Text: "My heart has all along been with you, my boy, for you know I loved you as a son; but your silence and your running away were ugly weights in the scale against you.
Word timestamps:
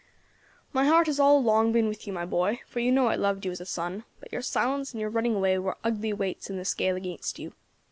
"My 0.73 0.85
heart 0.85 1.05
has 1.05 1.19
all 1.19 1.37
along 1.37 1.73
been 1.73 1.87
with 1.87 2.07
you, 2.07 2.11
my 2.13 2.25
boy, 2.25 2.61
for 2.65 2.79
you 2.79 2.91
know 2.91 3.05
I 3.05 3.13
loved 3.15 3.45
you 3.45 3.51
as 3.51 3.61
a 3.61 3.67
son; 3.67 4.03
but 4.19 4.31
your 4.31 4.41
silence 4.41 4.93
and 4.93 4.99
your 4.99 5.11
running 5.11 5.35
away 5.35 5.59
were 5.59 5.77
ugly 5.83 6.11
weights 6.11 6.49
in 6.49 6.57
the 6.57 6.65
scale 6.65 6.95
against 6.95 7.37
you. 7.37 7.53